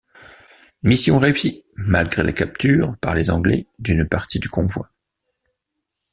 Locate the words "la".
2.23-2.33